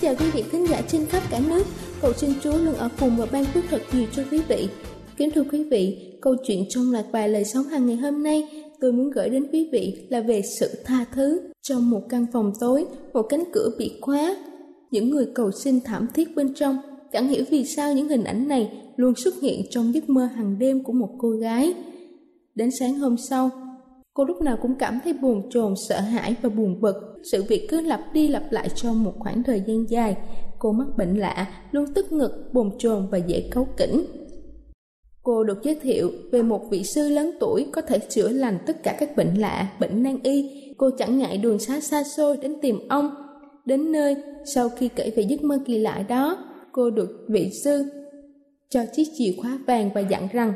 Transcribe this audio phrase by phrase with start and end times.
[0.00, 1.62] chào quý vị khán giả trên khắp cả nước.
[2.00, 4.68] Cầu xin Chúa luôn ở cùng và ban phước thật nhiều cho quý vị.
[5.16, 8.64] Kính thưa quý vị, câu chuyện trong loạt bài lời sống hàng ngày hôm nay
[8.80, 11.40] tôi muốn gửi đến quý vị là về sự tha thứ.
[11.62, 14.36] Trong một căn phòng tối, một cánh cửa bị khóa,
[14.90, 16.78] những người cầu xin thảm thiết bên trong
[17.12, 20.58] chẳng hiểu vì sao những hình ảnh này luôn xuất hiện trong giấc mơ hàng
[20.58, 21.74] đêm của một cô gái.
[22.54, 23.50] Đến sáng hôm sau,
[24.14, 26.94] Cô lúc nào cũng cảm thấy buồn chồn, sợ hãi và buồn bực.
[27.32, 30.16] Sự việc cứ lặp đi lặp lại trong một khoảng thời gian dài.
[30.58, 34.04] Cô mắc bệnh lạ, luôn tức ngực, buồn chồn và dễ cáu kỉnh.
[35.22, 38.82] Cô được giới thiệu về một vị sư lớn tuổi có thể chữa lành tất
[38.82, 40.50] cả các bệnh lạ, bệnh nan y.
[40.78, 43.10] Cô chẳng ngại đường xa xa xôi đến tìm ông.
[43.64, 46.36] Đến nơi, sau khi kể về giấc mơ kỳ lạ đó,
[46.72, 47.84] cô được vị sư
[48.70, 50.52] cho chiếc chìa khóa vàng và dặn rằng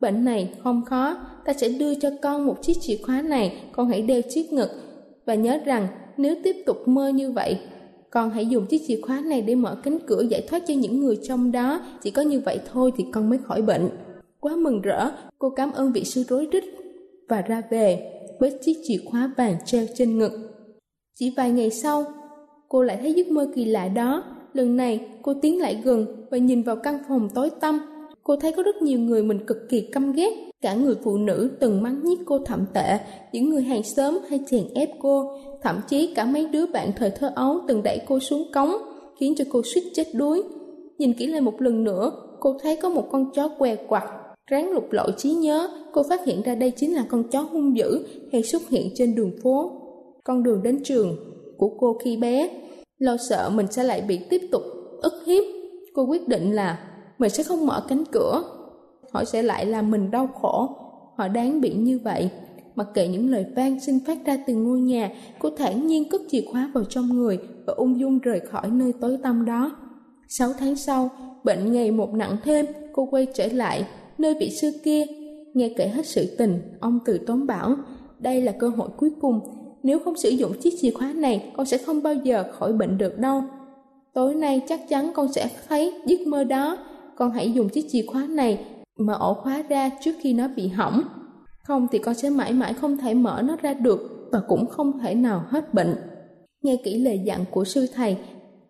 [0.00, 1.16] Bệnh này không khó,
[1.48, 4.70] ta sẽ đưa cho con một chiếc chìa khóa này, con hãy đeo chiếc ngực.
[5.26, 7.58] Và nhớ rằng, nếu tiếp tục mơ như vậy,
[8.10, 11.00] con hãy dùng chiếc chìa khóa này để mở cánh cửa giải thoát cho những
[11.00, 11.80] người trong đó.
[12.02, 13.88] Chỉ có như vậy thôi thì con mới khỏi bệnh.
[14.40, 16.64] Quá mừng rỡ, cô cảm ơn vị sư rối rít
[17.28, 20.32] và ra về với chiếc chìa khóa vàng treo trên ngực.
[21.18, 22.04] Chỉ vài ngày sau,
[22.68, 24.22] cô lại thấy giấc mơ kỳ lạ đó.
[24.52, 27.80] Lần này, cô tiến lại gần và nhìn vào căn phòng tối tăm
[28.28, 30.30] Cô thấy có rất nhiều người mình cực kỳ căm ghét,
[30.62, 32.98] cả người phụ nữ từng mắng nhiếc cô thậm tệ,
[33.32, 35.24] những người hàng xóm hay chèn ép cô,
[35.62, 38.70] thậm chí cả mấy đứa bạn thời thơ ấu từng đẩy cô xuống cống,
[39.20, 40.42] khiến cho cô suýt chết đuối.
[40.98, 44.04] Nhìn kỹ lại một lần nữa, cô thấy có một con chó què quặt,
[44.50, 47.76] ráng lục lọi trí nhớ, cô phát hiện ra đây chính là con chó hung
[47.76, 49.70] dữ hay xuất hiện trên đường phố.
[50.24, 51.16] Con đường đến trường
[51.56, 52.50] của cô khi bé,
[52.98, 54.62] lo sợ mình sẽ lại bị tiếp tục
[55.02, 55.44] ức hiếp.
[55.94, 56.78] Cô quyết định là
[57.18, 58.42] mình sẽ không mở cánh cửa.
[59.12, 60.68] Họ sẽ lại làm mình đau khổ.
[61.16, 62.30] Họ đáng bị như vậy.
[62.74, 66.20] Mặc kệ những lời vang xin phát ra từ ngôi nhà, cô thản nhiên cất
[66.28, 69.76] chìa khóa vào trong người và ung dung rời khỏi nơi tối tăm đó.
[70.28, 71.10] Sáu tháng sau,
[71.44, 73.86] bệnh ngày một nặng thêm, cô quay trở lại
[74.18, 75.04] nơi vị sư kia,
[75.54, 77.76] nghe kể hết sự tình, ông từ tốn bảo,
[78.18, 79.40] đây là cơ hội cuối cùng.
[79.82, 82.98] Nếu không sử dụng chiếc chìa khóa này, con sẽ không bao giờ khỏi bệnh
[82.98, 83.42] được đâu.
[84.12, 86.78] Tối nay chắc chắn con sẽ thấy giấc mơ đó
[87.18, 88.64] con hãy dùng chiếc chìa khóa này
[88.98, 91.02] mở ổ khóa ra trước khi nó bị hỏng.
[91.64, 94.98] Không thì con sẽ mãi mãi không thể mở nó ra được và cũng không
[94.98, 95.94] thể nào hết bệnh.
[96.62, 98.16] Nghe kỹ lời dặn của sư thầy,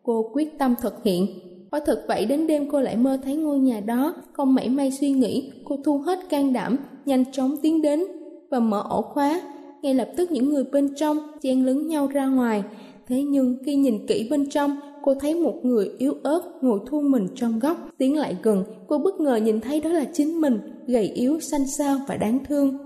[0.02, 1.26] cô quyết tâm thực hiện.
[1.70, 4.90] Quả thực vậy đến đêm cô lại mơ thấy ngôi nhà đó, không mảy may
[4.90, 8.04] suy nghĩ, cô thu hết can đảm, nhanh chóng tiến đến
[8.50, 9.40] và mở ổ khóa.
[9.82, 12.64] Ngay lập tức những người bên trong chen lấn nhau ra ngoài.
[13.08, 17.00] Thế nhưng khi nhìn kỹ bên trong, cô thấy một người yếu ớt ngồi thu
[17.00, 17.76] mình trong góc.
[17.98, 21.66] Tiến lại gần, cô bất ngờ nhìn thấy đó là chính mình, gầy yếu, xanh
[21.66, 22.78] xao và đáng thương.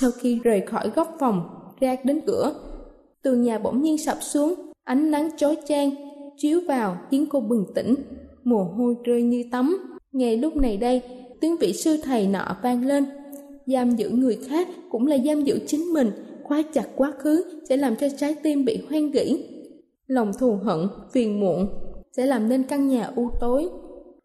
[0.00, 1.42] Sau khi rời khỏi góc phòng,
[1.80, 2.54] ra đến cửa,
[3.22, 4.54] tường nhà bỗng nhiên sập xuống,
[4.84, 5.90] ánh nắng chói chang,
[6.36, 7.94] chiếu vào khiến cô bừng tỉnh,
[8.44, 9.76] mồ hôi rơi như tắm.
[10.12, 11.02] Ngay lúc này đây,
[11.40, 13.04] tiếng vị sư thầy nọ vang lên.
[13.66, 16.10] Giam giữ người khác cũng là giam giữ chính mình,
[16.42, 19.44] khóa chặt quá khứ sẽ làm cho trái tim bị hoang gỉ
[20.10, 21.68] lòng thù hận, phiền muộn
[22.16, 23.68] sẽ làm nên căn nhà u tối.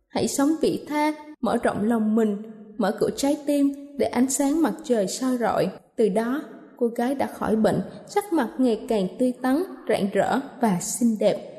[0.07, 2.37] Hãy sống vị tha, mở rộng lòng mình,
[2.77, 5.69] mở cửa trái tim để ánh sáng mặt trời soi rọi.
[5.95, 6.43] Từ đó,
[6.77, 11.17] cô gái đã khỏi bệnh, sắc mặt ngày càng tươi tắn, rạng rỡ và xinh
[11.19, 11.51] đẹp.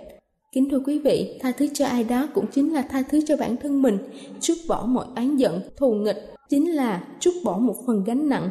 [0.52, 3.36] Kính thưa quý vị, tha thứ cho ai đó cũng chính là tha thứ cho
[3.36, 3.98] bản thân mình,
[4.40, 8.50] trút bỏ mọi oán giận, thù nghịch, chính là trút bỏ một phần gánh nặng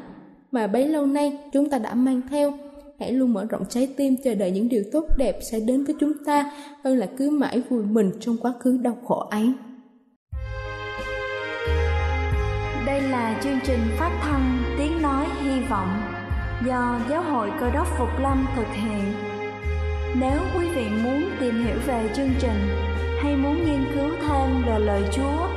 [0.52, 2.54] mà bấy lâu nay chúng ta đã mang theo.
[3.00, 5.96] Hãy luôn mở rộng trái tim chờ đợi những điều tốt đẹp sẽ đến với
[6.00, 6.52] chúng ta
[6.84, 9.54] hơn là cứ mãi vùi mình trong quá khứ đau khổ ấy.
[12.86, 16.02] Đây là chương trình phát thanh Tiếng Nói Hy Vọng
[16.68, 19.14] do Giáo hội Cơ đốc Phục Lâm thực hiện.
[20.20, 22.60] Nếu quý vị muốn tìm hiểu về chương trình
[23.22, 25.48] hay muốn nghiên cứu thêm về lời Chúa,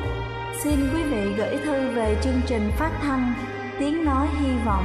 [0.63, 3.33] xin quý vị gửi thư về chương trình phát thanh
[3.79, 4.85] Tiếng Nói Hy Vọng,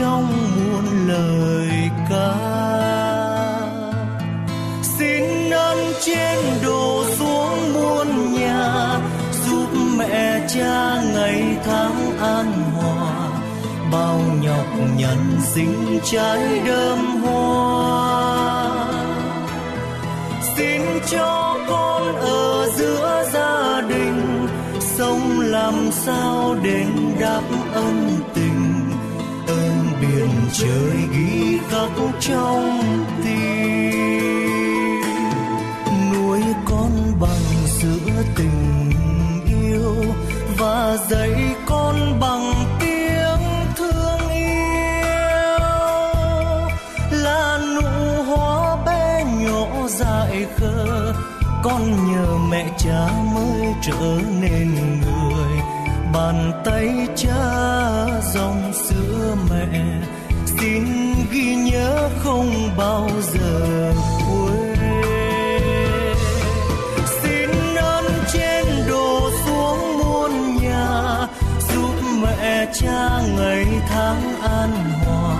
[0.00, 0.26] Trong
[0.56, 2.34] muôn lời ca.
[4.82, 8.98] Xin ơn trên đổ xuống muôn nhà,
[9.46, 13.28] giúp mẹ cha ngày tháng an hòa.
[13.92, 14.66] Bao nhọc
[14.96, 18.70] nhằn dính trái đơm hoa.
[20.56, 24.48] Xin cho con ở giữa gia đình,
[24.80, 27.42] sống làm sao đền đáp
[27.74, 28.19] ân ơn
[30.60, 31.90] trời ghi khắc
[32.20, 32.80] trong
[33.24, 35.02] tim.
[36.12, 36.90] Nuôi con
[37.20, 38.92] bằng sữa tình
[39.60, 39.94] yêu
[40.58, 45.58] và dạy con bằng tiếng thương yêu.
[47.10, 51.12] Là nụ hoa bé nhỏ dại khờ,
[51.62, 55.60] con nhờ mẹ cha mới trở nên người.
[56.12, 57.44] Bàn tay cha
[58.34, 58.69] dòng
[62.80, 63.92] bao giờ
[64.26, 64.78] quên.
[67.22, 71.26] Xin ơn trên đổ xuống muôn nhà,
[71.68, 74.70] giúp mẹ cha ngày tháng an
[75.04, 75.36] hòa.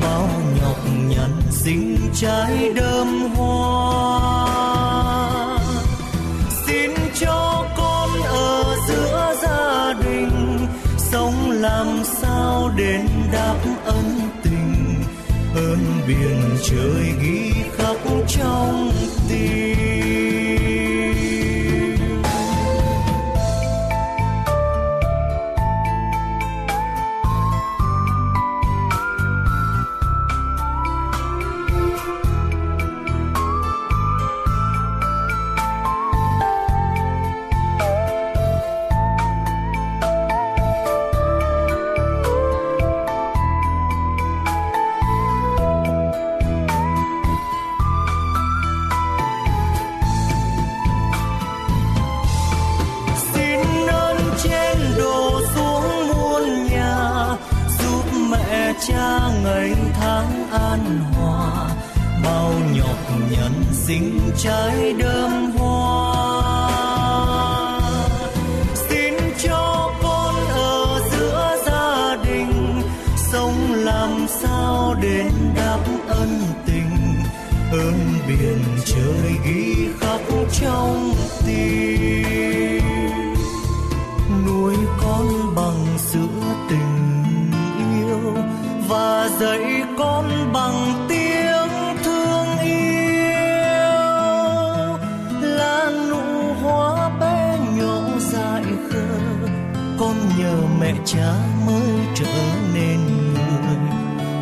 [0.00, 0.28] Bao
[0.60, 0.76] nhọc
[1.08, 4.48] nhằn sinh trái đơm hoa.
[6.66, 10.66] Xin cho con ở giữa gia đình,
[10.98, 14.17] sống làm sao đến đáp ân
[15.58, 17.96] hơn biển trời ghi khắc
[18.28, 18.90] trong
[19.28, 19.87] tim.
[78.28, 80.20] Biển trời ghi khắc
[80.60, 81.14] trong
[81.46, 82.82] tim.
[84.46, 87.50] Nuôi con bằng sữa tình
[87.94, 88.34] yêu
[88.88, 93.08] và dạy con bằng tiếng thương yêu.
[95.40, 99.18] Là nụ hoa bé nhỏ dại khờ,
[99.98, 101.34] con nhờ mẹ cha
[101.66, 102.36] mới trở
[102.74, 103.76] nên người.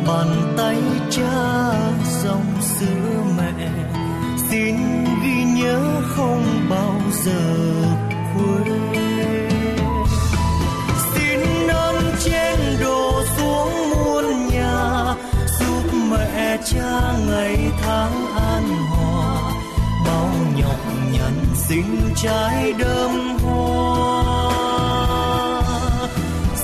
[0.07, 0.77] Bàn tay
[7.27, 7.43] giờ
[8.33, 8.71] cuối.
[11.13, 15.15] Xin ơn trên đổ xuống muôn nhà,
[15.59, 19.51] giúp mẹ cha ngày tháng an hòa.
[20.05, 20.79] Bao nhọc
[21.11, 24.47] nhằn sinh trái đơm hoa.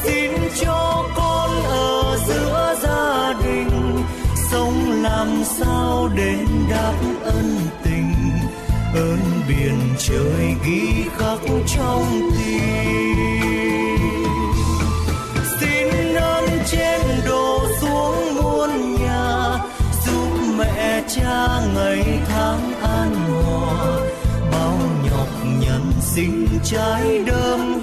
[0.03, 4.03] Xin cho con ở giữa gia đình,
[4.51, 6.36] sống làm sao để
[6.70, 6.93] đáp
[7.24, 8.13] ơn tình,
[8.96, 11.40] ơn biển trời ghi khắc
[11.76, 14.00] trong tim.
[15.60, 19.58] Xin ơn trên đổ xuống muôn nhà,
[20.06, 24.00] giúp mẹ cha ngày tháng an hòa.
[24.52, 24.78] Bao
[25.10, 27.83] nhọc nhằn sinh trái đơm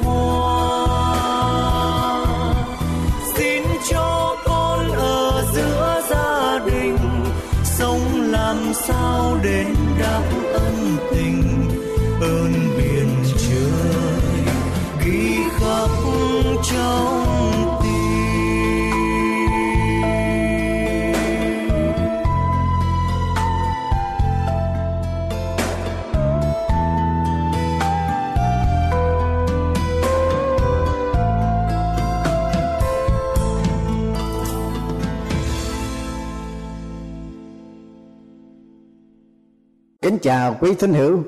[40.23, 41.23] chào quý thính hữu,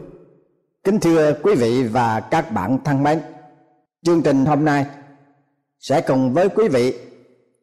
[0.85, 3.21] kính thưa quý vị và các bạn thân mến.
[4.03, 4.87] Chương trình hôm nay
[5.81, 6.99] sẽ cùng với quý vị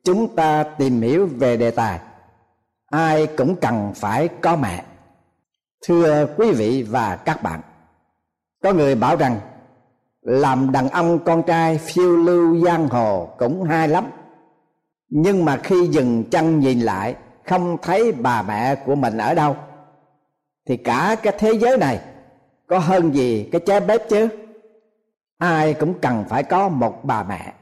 [0.04, 2.00] chúng ta tìm hiểu về đề tài
[2.92, 4.84] ai cũng cần phải có mẹ.
[5.88, 7.62] Thưa quý vị và các bạn,
[8.64, 9.40] có người bảo rằng
[10.22, 14.06] làm đàn ông con trai phiêu lưu giang hồ cũng hay lắm.
[15.10, 19.56] Nhưng mà khi dừng chân nhìn lại không thấy bà mẹ của mình ở đâu
[20.70, 22.00] thì cả cái thế giới này
[22.68, 24.28] có hơn gì cái trái bếp chứ?
[25.38, 27.54] Ai cũng cần phải có một bà mẹ.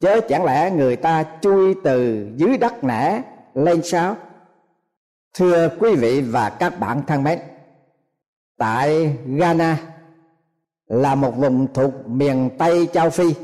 [0.00, 3.22] Chớ chẳng lẽ người ta chui từ dưới đất nẻ
[3.54, 4.16] lên sao?
[5.34, 7.38] Thưa quý vị và các bạn thân mến,
[8.58, 9.78] tại ghana
[10.86, 13.34] là một vùng thuộc miền tây châu phi,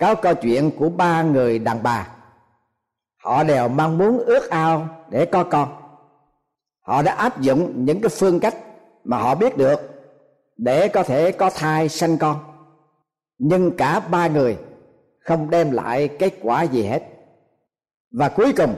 [0.00, 2.08] có câu chuyện của ba người đàn bà.
[3.16, 5.83] Họ đều mong muốn ước ao để có con
[6.84, 8.56] họ đã áp dụng những cái phương cách
[9.04, 9.80] mà họ biết được
[10.56, 12.36] để có thể có thai, sanh con.
[13.38, 14.56] Nhưng cả ba người
[15.18, 17.02] không đem lại kết quả gì hết.
[18.10, 18.74] Và cuối cùng,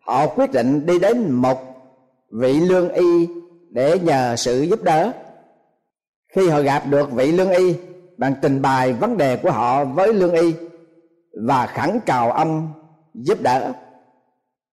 [0.00, 1.58] họ quyết định đi đến một
[2.30, 3.28] vị lương y
[3.70, 5.12] để nhờ sự giúp đỡ.
[6.34, 7.74] Khi họ gặp được vị lương y
[8.16, 10.54] bằng trình bày vấn đề của họ với lương y
[11.46, 12.68] và khẩn cầu ông
[13.14, 13.72] giúp đỡ,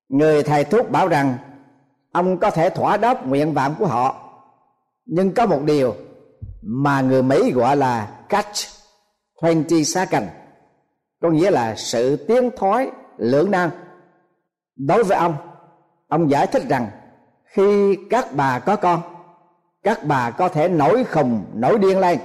[0.10, 1.38] người thầy thuốc bảo rằng
[2.16, 4.16] ông có thể thỏa đáp nguyện vọng của họ.
[5.06, 5.96] Nhưng có một điều
[6.62, 8.56] mà người mỹ gọi là catch
[9.42, 10.24] 20 second
[11.22, 13.70] có nghĩa là sự tiến thoái lưỡng nan.
[14.76, 15.36] Đối với ông
[16.08, 16.88] ông giải thích rằng
[17.46, 19.02] khi các bà có con,
[19.84, 22.20] các bà có thể nổi khùng, nổi điên lên.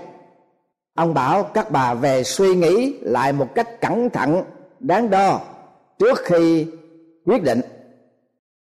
[0.94, 4.44] Ông bảo các bà về suy nghĩ lại một cách cẩn thận,
[4.80, 5.40] đáng đo
[5.99, 6.66] trước khi
[7.25, 7.61] quyết định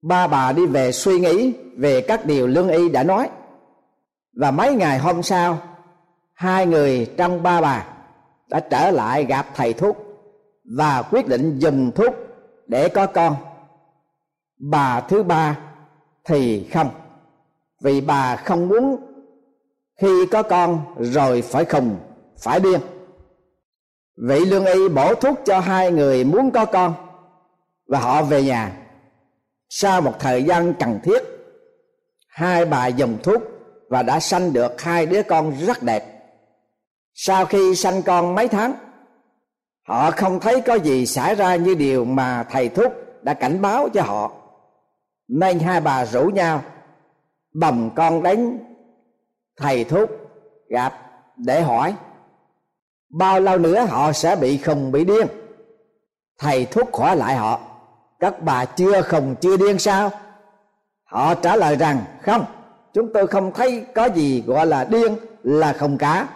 [0.05, 3.29] ba bà đi về suy nghĩ về các điều lương y đã nói.
[4.37, 5.59] Và mấy ngày hôm sau,
[6.35, 7.87] hai người trong ba bà
[8.49, 9.97] đã trở lại gặp thầy thuốc
[10.77, 12.15] và quyết định dùng thuốc
[12.67, 13.37] để có con.
[14.59, 15.59] Bà thứ ba
[16.25, 16.91] thì không,
[17.83, 18.97] vì bà không muốn
[20.01, 21.97] khi có con rồi phải khùng,
[22.39, 22.81] phải điên.
[24.17, 26.95] Vị lương y bổ thuốc cho hai người muốn có con
[27.89, 28.84] và họ về nhà
[29.69, 31.23] sau một thời gian cần thiết,
[32.29, 33.43] hai bà dùng thuốc
[33.89, 36.05] và đã sanh được hai đứa con rất đẹp.
[37.15, 38.75] Sau khi sanh con mấy tháng,
[39.89, 42.93] họ không thấy có gì xảy ra như điều mà thầy thuốc
[43.23, 44.33] đã cảnh báo cho họ.
[45.29, 46.63] Nên hai bà rủ nhau,
[47.55, 48.59] bồng con đến
[49.57, 50.11] thầy thuốc
[50.69, 50.93] gặp
[51.37, 51.95] để hỏi,
[53.11, 55.27] bao lâu nữa họ sẽ bị khùng bị điên?
[56.39, 57.61] Thầy thuốc khỏi lại họ
[58.25, 60.11] các bà chưa khùng, chưa điên sao?
[61.05, 62.45] Họ trả lời rằng, không,
[62.93, 66.29] chúng tôi không thấy có gì gọi là điên là không cả.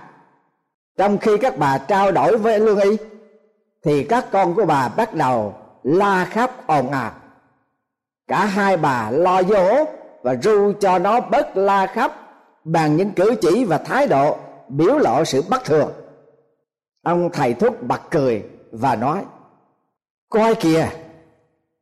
[0.96, 2.96] trong khi các bà trao đổi với lương y,
[3.84, 7.12] thì các con của bà bắt đầu la khắp ồn ào.
[8.26, 9.84] Cả hai bà lo dỗ
[10.22, 12.12] và ru cho nó bớt la khắp
[12.64, 15.92] bằng những cử chỉ và thái độ biểu lộ sự bất thường.
[17.02, 19.24] Ông thầy thuốc bật cười và nói,
[20.28, 20.88] coi kìa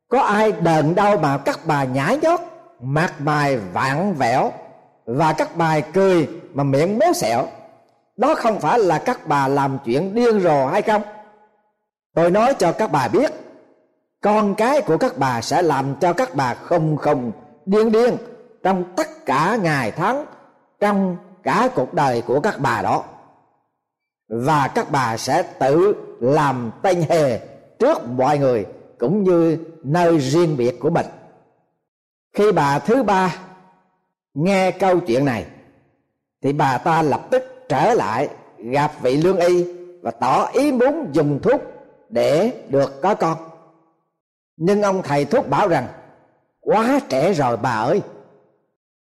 [0.09, 2.39] có ai đờn đau mà các bà nhảy nhót
[2.81, 4.51] mặt bài vạn vẹo
[5.05, 7.47] và các bài cười mà miệng méo xẹo?
[8.17, 11.01] Đó không phải là các bà làm chuyện điên rồ hay không?
[12.15, 13.33] Tôi nói cho các bà biết,
[14.21, 17.31] con cái của các bà sẽ làm cho các bà không không
[17.65, 18.17] điên điên
[18.63, 20.25] trong tất cả ngày tháng,
[20.79, 23.03] trong cả cuộc đời của các bà đó.
[24.29, 27.39] Và các bà sẽ tự làm tên hề
[27.79, 28.65] trước mọi người,
[28.99, 31.05] cũng như nơi riêng biệt của mình.
[32.33, 33.35] Khi bà thứ ba
[34.33, 35.45] nghe câu chuyện này,
[36.43, 39.65] thì bà ta lập tức trở lại, gặp vị lương y
[40.01, 41.61] và tỏ ý muốn dùng thuốc
[42.09, 43.37] để được có con.
[44.57, 45.87] Nhưng ông thầy thuốc bảo rằng,
[46.61, 48.01] quá trẻ rồi bà ơi.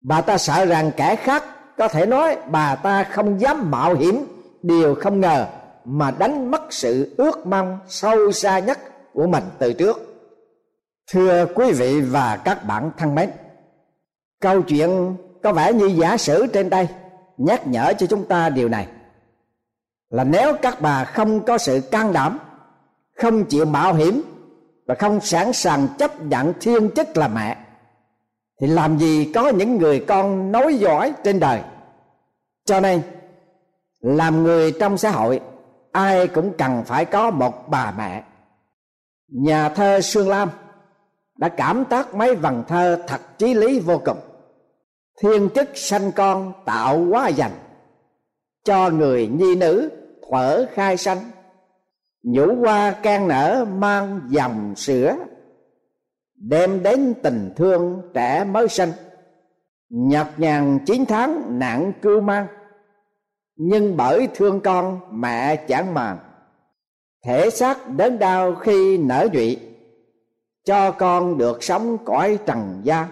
[0.02, 1.44] Bà ta sợ rằng kẻ khác
[1.78, 4.26] có thể nói bà ta không dám mạo hiểm,
[4.62, 5.48] điều không ngờ
[5.86, 8.80] mà đánh mất sự ước mong sâu xa nhất
[9.14, 10.13] của mình từ trước
[11.12, 13.30] thưa quý vị và các bạn thân mến,
[14.42, 16.88] câu chuyện có vẻ như giả sử trên đây
[17.38, 18.88] nhắc nhở cho chúng ta điều này.
[20.10, 22.40] Là nếu các bà không có sự can đảm,
[23.16, 24.22] không chịu mạo hiểm
[24.86, 27.58] và không sẵn sàng chấp nhận thiên chức là mẹ,
[28.62, 31.62] thì làm gì có những người con nối dõi trên đời?
[32.66, 33.02] Cho nên,
[34.00, 35.40] làm người trong xã hội,
[35.92, 38.24] ai cũng cần phải có một bà mẹ.
[39.28, 40.50] Nhà thơ Sương Lam
[41.36, 44.18] đã cảm tác mấy vần thơ thật chí lý vô cùng.
[45.22, 47.52] Thiên chức sanh con tạo quá dành,
[48.64, 49.90] cho người nhi nữ
[50.30, 51.18] thuở khai sanh.
[52.24, 55.16] Nhũ hoa can nở mang dòng sữa,
[56.36, 58.92] đem đến tình thương trẻ mới sanh.
[59.90, 62.48] Nhọc nhằn chín tháng nặng cưu mang,
[63.56, 66.18] nhưng bởi thương con mẹ chẳng màng.
[67.26, 69.73] Thể xác đớn đau khi nở nhụy
[70.66, 73.08] cho con được sống cõi trần gian.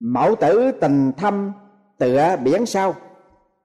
[0.00, 1.52] Mẫu tử tình thâm
[1.98, 2.94] tựa biển sâu.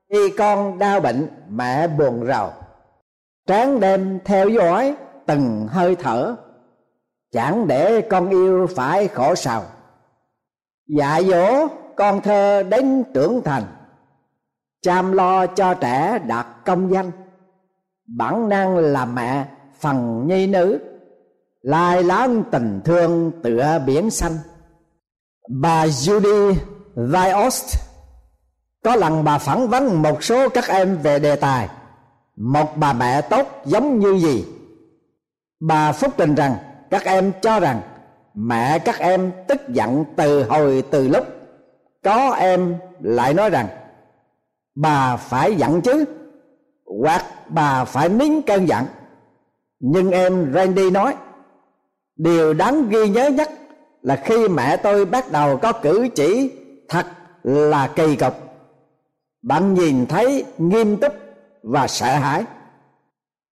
[0.09, 2.49] Khi con đau bệnh, mẹ buồn rầu.
[3.47, 4.95] Tráng đêm theo dõi,
[5.25, 6.35] từng hơi thở.
[7.31, 9.61] Chẳng để con yêu phải khổ sầu.
[10.87, 13.63] Dạy dỗ, con thơ đến trưởng thành.
[14.81, 17.11] Chăm lo cho trẻ đạt công danh.
[18.17, 19.45] Bản năng làm mẹ
[19.79, 20.79] phần nhi nữ
[21.67, 24.31] lai láng tình thương tựa biển xanh.
[25.49, 26.55] Bà Judy
[26.95, 27.79] Viost,
[28.83, 31.69] có lần bà phỏng vấn một số các em về đề tài.
[32.35, 34.45] Một bà mẹ tốt giống như gì?
[35.59, 36.55] Bà phúc trình rằng,
[36.89, 37.81] các em cho rằng,
[38.33, 41.27] mẹ các em tức giận từ hồi từ lúc.
[42.03, 43.67] Có em lại nói rằng,
[44.75, 46.05] bà phải giận chứ,
[47.01, 48.85] hoặc bà phải nín cơn giận.
[49.79, 51.15] Nhưng em Randy nói
[52.17, 53.49] điều đáng ghi nhớ nhất
[54.01, 56.51] là khi mẹ tôi bắt đầu có cử chỉ
[56.89, 57.05] thật
[57.43, 58.33] là kỳ cục.
[59.41, 61.13] Bạn nhìn thấy nghiêm túc
[61.63, 62.43] và sợ hãi.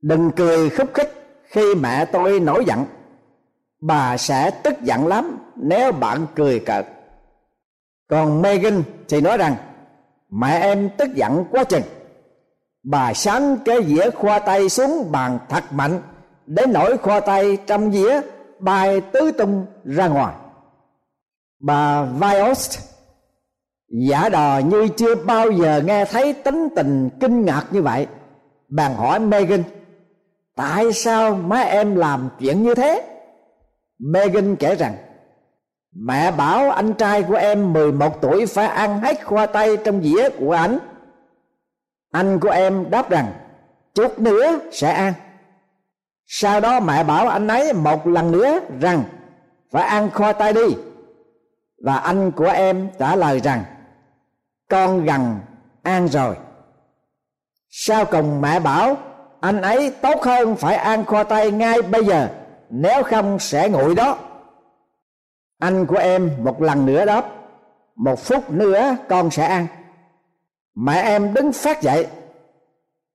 [0.01, 2.86] Đừng cười khúc khích khi mẹ tôi nổi giận.
[3.82, 6.86] Bà sẽ tức giận lắm nếu bạn cười cợt.
[8.10, 9.56] Còn Megan thì nói rằng,
[10.30, 11.84] mẹ em tức giận quá chừng.
[12.84, 16.01] Bà sáng cái dĩa khoa tay xuống bàn thật mạnh
[16.45, 18.21] đến nỗi khoa tay trong dĩa
[18.60, 20.36] bay tứ tung ra ngoài.
[21.60, 22.80] Bà Viost,
[23.88, 28.08] giả đò như chưa bao giờ nghe thấy tính tình kinh ngạc như vậy
[28.68, 29.63] bàn hỏi Megan
[30.56, 33.02] tại sao má em làm chuyện như thế?
[34.00, 34.96] Megan kể rằng,
[35.96, 40.30] mẹ bảo anh trai của em 11 tuổi phải ăn hết khoa tây trong dĩa
[40.30, 40.80] của ảnh
[42.15, 43.34] anh của em đáp rằng,
[43.94, 45.13] chút nữa sẽ ăn
[46.28, 49.04] sau đó mẹ bảo anh ấy một lần nữa rằng,
[49.72, 50.76] phải ăn khoai tây đi.
[51.84, 53.64] Và anh của em trả lời rằng,
[54.70, 55.40] con gần,
[55.84, 56.36] ăn rồi.
[57.70, 58.98] Sau cùng mẹ bảo,
[59.42, 62.30] anh ấy tốt hơn phải ăn khoai tây ngay bây giờ,
[62.70, 64.18] nếu không sẽ nguội đó.
[65.60, 67.26] Anh của em một lần nữa đáp,
[67.96, 69.68] một phút nữa con sẽ ăn.
[70.76, 72.08] Mẹ em đứng phát dậy,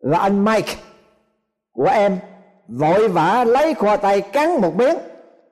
[0.00, 0.74] và anh mike
[1.72, 2.18] của em
[2.70, 4.96] vội vã lấy khoai tây cắn một miếng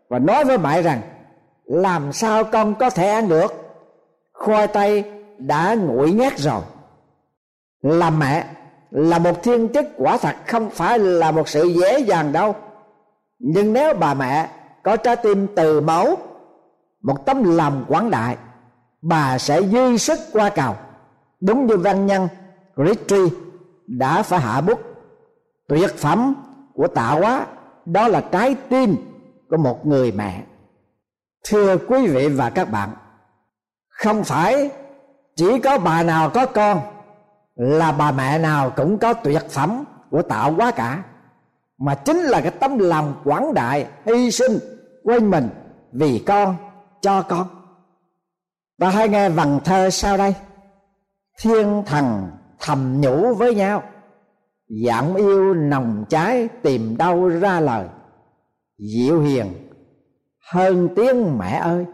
[0.08, 1.00] và nói với mẹ rằng,
[1.64, 3.52] làm sao con có thể ăn được?
[4.32, 5.04] Khoai tây
[5.38, 6.60] đã nguội nhát rồi.
[7.82, 8.46] Làm mẹ,
[8.90, 12.54] là một thiên chức quả thật không phải là một sự dễ dàng đâu.
[13.38, 14.48] Nhưng nếu bà mẹ
[14.82, 16.16] có trái tim từ máu,
[17.02, 18.36] một tấm lòng quảng đại,
[19.02, 20.74] bà sẽ dư sức qua cầu
[21.40, 22.28] đúng như văn nhân
[22.76, 23.28] Ritchie
[23.86, 24.80] đã phải hạ bút,
[25.68, 26.34] tuyệt phẩm
[26.78, 27.46] của tạo hóa
[27.84, 28.96] đó là trái tim
[29.50, 30.42] của một người mẹ.
[31.44, 32.90] Thưa quý vị và các bạn,
[33.88, 34.70] không phải
[35.36, 36.80] chỉ có bà nào có con,
[37.56, 41.02] là bà mẹ nào cũng có tuyệt phẩm của tạo hóa cả,
[41.78, 44.58] mà chính là cái tấm lòng quảng đại, hy sinh
[45.04, 45.48] quên mình
[45.92, 46.56] vì con,
[47.00, 47.46] cho con.
[48.80, 50.34] Ta hãy nghe vần thơ sau đây.
[51.40, 53.82] Thiên thần thầm nhủ với nhau
[54.68, 57.86] dạng yêu nồng cháy tìm đâu ra lời.
[58.78, 59.46] Dịu hiền,
[60.52, 61.86] hơn tiếng mẹ ơi.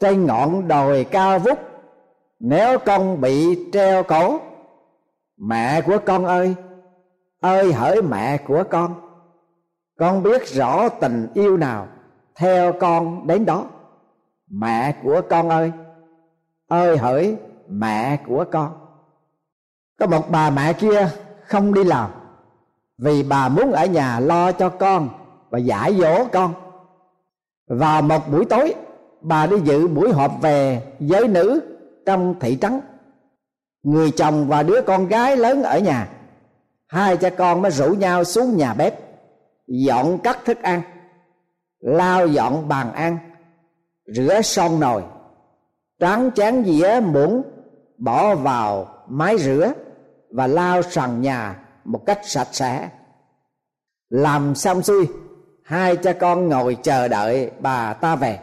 [0.00, 1.58] Trên ngọn đồi cao vút,
[2.40, 4.40] nếu con bị treo cổ,
[5.36, 6.54] mẹ của con ơi
[7.42, 8.94] ơi hỡi mẹ của con.
[9.98, 11.88] Con biết rõ tình yêu nào
[12.36, 13.66] theo con đến đó.
[14.50, 15.72] Mẹ của con ơi
[16.68, 17.36] ơi hỡi
[17.68, 18.72] mẹ của con.
[19.98, 21.10] Có một bà mẹ kia
[21.52, 22.10] không đi làm.
[22.98, 25.08] Vì bà muốn ở nhà lo cho con
[25.50, 26.54] và giải dỗ con.
[27.68, 28.74] Vào một buổi tối,
[29.20, 31.60] bà đi dự buổi họp về giới nữ
[32.06, 32.80] trong thị trấn.
[33.82, 36.08] Người chồng và đứa con gái lớn ở nhà.
[36.88, 38.94] Hai cha con mới rủ nhau xuống nhà bếp,
[39.66, 40.82] dọn cắt thức ăn,
[41.80, 43.18] lau dọn bàn ăn,
[44.06, 45.02] rửa son nồi,
[46.00, 47.42] tráng chén dĩa muỗng,
[47.98, 49.72] bỏ vào máy rửa
[50.32, 52.88] và lau sàn nhà một cách sạch sẽ.
[54.10, 55.06] Làm xong xuôi,
[55.64, 58.38] hai cha con ngồi chờ đợi bà ta về.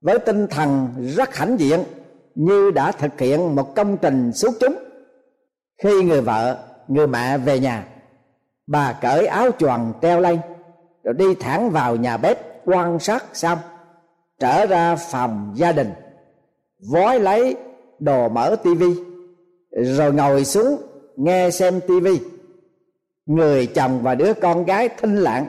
[0.00, 1.84] Với tinh thần rất hãnh diện,
[2.34, 4.76] như đã thực hiện một công trình xuất chúng.
[5.82, 6.58] Khi người vợ,
[6.88, 7.84] người mẹ về nhà,
[8.66, 10.38] bà cởi áo choàng treo lên,
[11.04, 13.58] rồi đi thẳng vào nhà bếp quan sát xong,
[14.40, 15.92] trở ra phòng gia đình,
[16.92, 17.56] vói lấy
[17.98, 18.94] đồ mở tivi,
[19.70, 20.87] rồi ngồi xuống
[21.18, 22.20] nghe xem tivi
[23.26, 25.46] người chồng và đứa con gái thinh lặng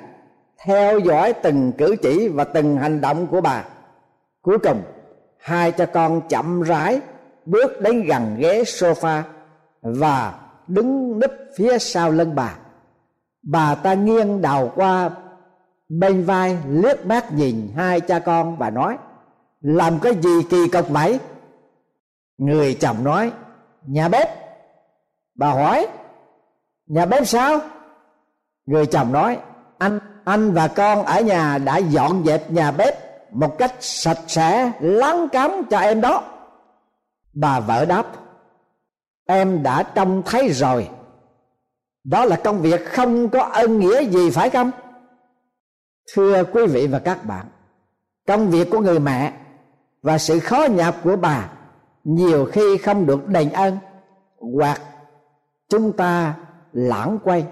[0.65, 3.65] theo dõi từng cử chỉ và từng hành động của bà.
[4.41, 4.81] Cuối cùng,
[5.37, 7.01] hai cha con chậm rãi
[7.45, 9.21] bước đến gần ghế sofa
[9.81, 12.57] và đứng núp phía sau lưng bà.
[13.43, 15.09] Bà ta nghiêng đầu qua
[15.89, 18.97] bên vai, liếc mắt nhìn hai cha con và nói,
[19.61, 21.19] làm cái gì kỳ cục vậy?
[22.37, 23.31] Người chồng nói,
[23.85, 24.48] nhà bếp
[25.39, 25.87] bà hỏi,
[26.87, 27.59] nhà bếp sao?
[28.65, 29.37] Người chồng nói,
[29.77, 32.95] anh anh và con ở nhà đã dọn dẹp nhà bếp
[33.33, 36.23] một cách sạch sẽ lắng cắm cho em đó.
[37.33, 38.05] Bà vợ đáp,
[39.27, 40.89] em đã trông thấy rồi.
[42.03, 44.71] Đó là công việc không có ân nghĩa gì, phải không?
[46.13, 47.45] Thưa quý vị và các bạn,
[48.27, 49.33] công việc của người mẹ
[50.01, 51.49] và sự khó nhọc của bà
[52.03, 53.77] nhiều khi không được đền ơn
[54.55, 54.81] hoặc
[55.69, 56.35] chúng ta
[56.73, 57.45] lãng quay.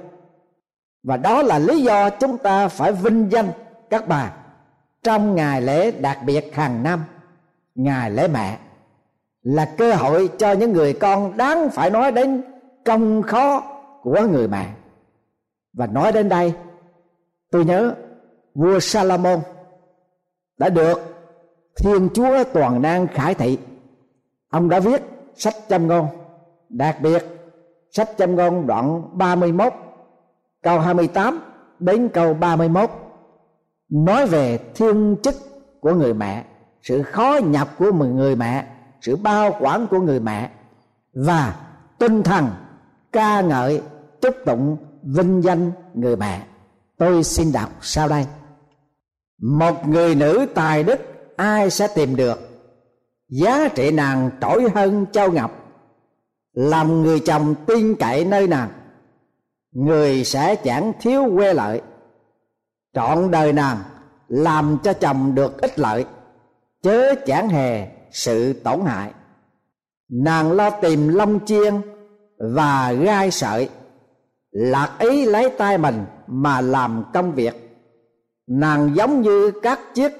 [1.03, 3.51] Và đó là lý do chúng ta phải vinh danh
[3.89, 4.33] các bà
[5.03, 7.03] trong ngày lễ đặc biệt hàng năm,
[7.75, 8.57] ngày lễ mẹ,
[9.41, 12.43] là cơ hội cho những người con đáng phải nói đến
[12.85, 13.63] công khó
[14.01, 14.69] của người mẹ.
[15.73, 16.53] Và nói đến đây,
[17.51, 17.95] tôi nhớ
[18.53, 19.39] vua Salomon
[20.57, 20.99] đã được
[21.75, 23.57] Thiên Chúa toàn năng khải thị.
[24.49, 25.01] Ông đã viết
[25.35, 26.07] sách châm ngôn
[26.69, 27.36] đặc biệt
[27.97, 29.73] sách châm ngôn đoạn 31
[30.63, 31.39] câu 28
[31.79, 32.89] đến câu 31
[33.89, 35.35] nói về thiên chức
[35.79, 36.43] của người mẹ,
[36.81, 38.67] sự khó nhập của người mẹ,
[39.01, 40.49] sự bao quản của người mẹ,
[41.13, 41.55] và
[41.97, 42.47] tinh thần
[43.11, 43.81] ca ngợi,
[44.21, 46.41] chúc tụng, vinh danh người mẹ.
[46.97, 48.25] Tôi xin đọc sau đây.
[49.41, 50.99] Một người nữ tài đức
[51.35, 52.39] ai sẽ tìm được?
[53.29, 55.66] Giá trị nàng trỗi hơn châu ngọc
[56.57, 58.69] làm người chồng tin cậy nơi nàng,
[59.71, 61.81] người sẽ chẳng thiếu quê lợi.
[62.93, 63.77] Trọn đời nàng
[64.27, 66.05] làm cho chồng được ích lợi,
[66.81, 69.11] chớ chẳng hề sự tổn hại.
[70.09, 71.73] Nàng lo tìm lông chiên
[72.37, 73.69] và gai sợi,
[74.51, 77.79] lạc ý lấy tay mình mà làm công việc.
[78.47, 80.11] Nàng giống như các chiếc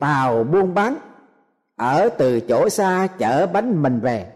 [0.00, 0.96] tàu buôn bán,
[1.76, 4.32] ở từ chỗ xa chở bánh mình về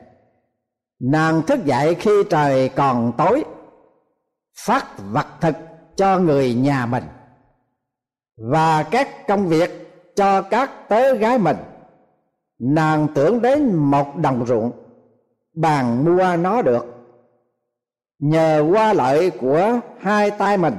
[1.00, 3.44] nàng thức dậy khi trời còn tối,
[4.66, 5.56] phát vật thực
[5.96, 7.04] cho người nhà mình,
[8.36, 9.70] và các công việc
[10.16, 11.56] cho các tớ gái mình.
[12.58, 14.72] Nàng tưởng đến một đồng ruộng,
[15.54, 16.86] bàn mua nó được.
[18.18, 20.74] Nhờ qua lợi của hai tay mình,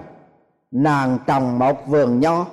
[0.71, 2.45] nàng trồng một vườn nho.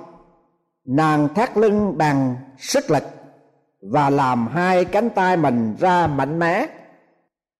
[0.85, 3.03] Nàng thắt lưng bằng sức lực
[3.91, 6.67] và làm hai cánh tay mình ra mạnh mẽ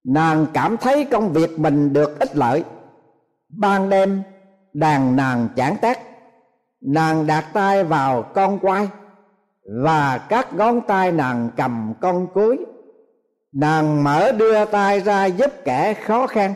[0.06, 2.64] nàng cảm thấy công việc mình được ích lợi.
[3.50, 4.24] Ban đêm,
[4.74, 6.00] đàn nàng chản tác
[6.82, 8.88] nàng đặt tay vào con quai
[9.84, 12.58] và các ngón tay nàng cầm con cuối
[13.52, 16.54] nàng mở đưa tay ra giúp kẻ khó khăn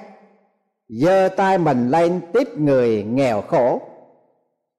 [0.90, 3.82] giơ tay mình lên tiếp người nghèo khổ.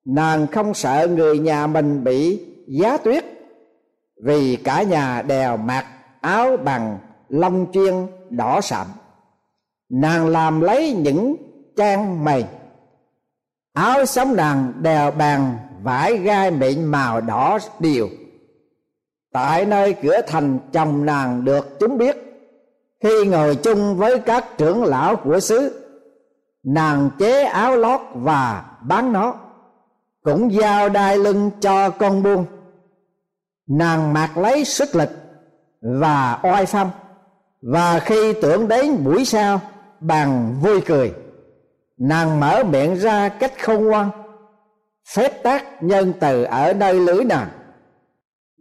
[0.04, 3.24] Nàng không sợ người nhà mình bị giá tuyết
[4.24, 5.86] vì cả nhà đều mặc
[6.20, 6.98] áo bằng
[7.30, 8.86] lông chuyên đỏ sậm
[9.88, 11.36] nàng làm lấy những
[11.76, 12.48] trang mày.
[13.72, 18.08] Áo sống nàng đèo bàn, vải gai mịn màu đỏ điều
[19.32, 22.16] tại nơi cửa thành chồng nàng được chúng biết.
[23.02, 25.86] Khi ngồi chung với các trưởng lão của xứ,
[26.62, 29.34] nàng chế áo lót và bán nó.
[30.22, 32.44] Cũng giao đai lưng cho con buôn.
[33.66, 35.10] Nàng mặc lấy sức lực
[35.80, 36.90] và oai phong
[37.62, 39.60] và khi tưởng đến buổi sau,
[40.00, 41.12] bằng vui cười,
[41.98, 44.10] nàng mở miệng ra cách không ngoan,
[45.14, 47.48] phép tác nhân từ ở nơi lưới nàng.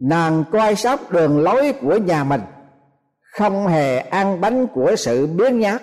[0.00, 2.40] Nàng coi sóc đường lối của nhà mình,
[3.20, 5.82] không hề ăn bánh của sự biến nhát.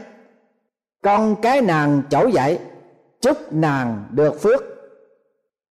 [1.03, 2.59] Con cái nàng trỗi dậy,
[3.21, 4.63] chúc nàng được phước.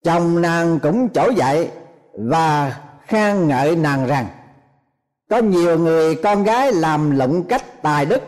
[0.04, 1.72] Chồng nàng cũng trỗi dậy
[2.14, 4.26] và khen ngợi nàng rằng
[5.34, 8.22] có nhiều người con gái làm lụng cách tài đức,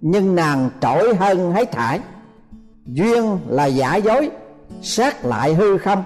[0.00, 2.00] nhưng nàng trỗi hơn hết thải
[2.86, 4.30] duyên là giả dối,
[4.82, 6.04] sát lại hư không.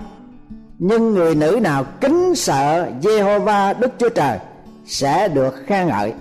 [0.78, 4.38] Nhưng người nữ nào kính sợ Jehovah Đức Chúa Trời
[4.86, 6.12] sẽ được khen ngợi.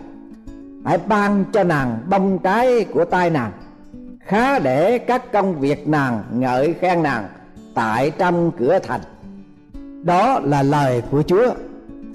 [0.86, 3.52] Hãy ban cho nàng bông trái của tay nàng,
[4.26, 7.28] khá để các công việc nàng ngợi khen nàng
[7.74, 9.02] tại trong cửa thành.
[10.04, 11.54] Đó là lời của Chúa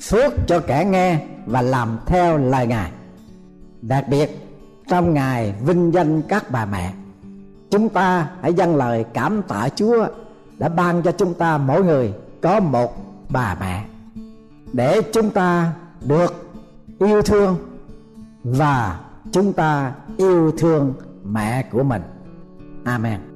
[0.02, 2.90] phước cho kẻ nghe và làm theo lời Ngài.
[3.82, 4.48] Đặc biệt,
[4.88, 6.92] trong ngày vinh danh các bà mẹ,
[7.70, 10.06] chúng ta hãy dâng lời cảm tạ Chúa
[10.58, 12.96] đã ban cho chúng ta mỗi người có một
[13.28, 13.84] bà mẹ,
[14.72, 16.50] để chúng ta được
[16.98, 17.56] yêu thương
[18.44, 19.00] và
[19.32, 22.02] chúng ta yêu thương mẹ của mình.
[22.84, 23.35] Amen.